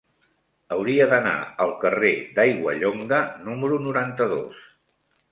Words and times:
Hauria 0.75 1.05
d'anar 1.09 1.33
al 1.65 1.73
carrer 1.83 2.13
d'Aiguallonga 2.37 3.19
número 3.49 3.77
noranta-dos. 3.85 4.65